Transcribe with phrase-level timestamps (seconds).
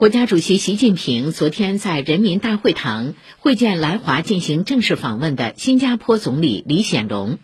[0.00, 7.38] 国家主席习近平昨天在人民大会堂会见来华进行正式访问的新加坡总理李显龙。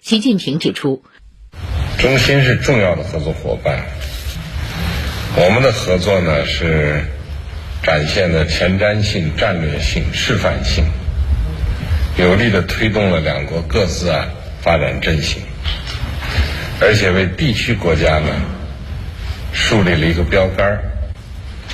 [0.00, 1.02] 习近平指出，
[1.98, 3.86] 中新是重要的合作伙伴，
[5.34, 7.02] 我们的合作呢是
[7.82, 10.84] 展现了前瞻性、战略性、示范性，
[12.16, 14.28] 有力的推动了两国各自啊
[14.60, 15.42] 发展振兴，
[16.80, 18.28] 而且为地区国家呢
[19.52, 20.92] 树立了一个标杆儿。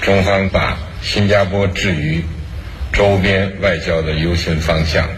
[0.02, 2.24] 中方把新加坡置于
[2.92, 5.08] 周边外交的优先方向。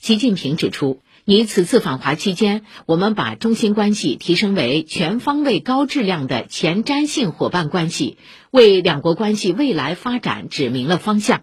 [0.00, 8.18] 习近平指出，以此次访华期间，我们把中新关系提升为全方位、高质量的前瞻性伙伴关系，
[8.50, 11.42] 为两国关系未来发展指明了方向。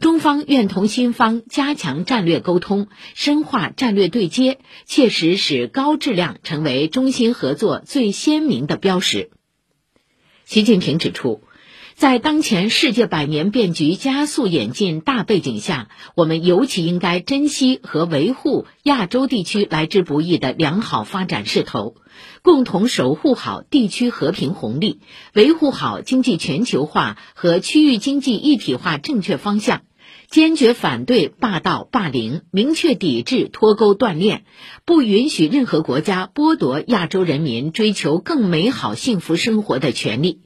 [0.00, 4.56] 中方愿同新方加强战略沟通，深化战略对接，
[4.86, 9.30] 切实使高质量成为中新合作最鲜明的标识。
[10.52, 11.40] 习近平指出，
[11.94, 21.94] 在当前世界百年变局加速演进大背景下，我们尤其应该珍惜和维护亚洲地区来之不易的良好发展势头，
[22.42, 25.00] 共同守护好地区和平红利，
[25.32, 29.80] 维护好经济全球化和区域经济一体化正确方向，
[30.32, 34.44] 坚决反对霸道霸凌，明确抵制脱钩断链，
[34.86, 40.40] 不允许任何国家剥夺亚洲人民追求更美好幸福生活的权利。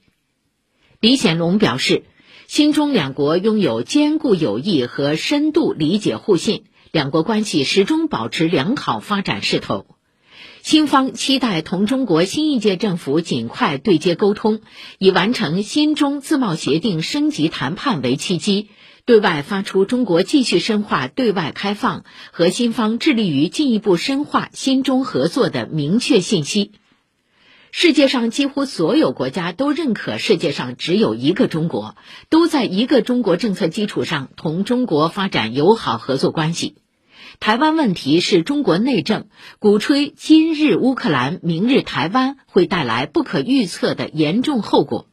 [0.98, 2.02] 李显龙表示，
[2.48, 9.86] 新中两国拥有坚固友谊和深度理解互信，两国关系始终保持良好发展势头。
[10.62, 14.62] 新方期待同中国新一届政府尽快对接沟通，
[14.98, 18.68] 以完成新中自贸协定升级谈判为契机，
[19.06, 26.72] 对外发出中国继续深化对外开放和新方致力于进一步深化新中合作的明确信息。
[27.70, 31.94] 世界上几乎所有国家都认可世界上只有一个中国，
[32.30, 36.74] 都在一个中国政策基础上同中国发展友好合作关系。
[37.38, 39.28] 台湾问题是中国内政，
[39.60, 45.06] 鼓吹今日乌克兰，明日台湾，会带来不可预测的严重后果。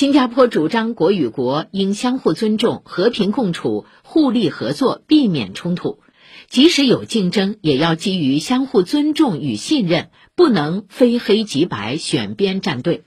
[0.00, 5.98] 新加坡主张国与国应相互尊重、和平共处、互利合作，避免冲突。
[6.48, 13.04] 即使有竞争，也要基于相互尊重与信任，不能非黑即白、选边站队。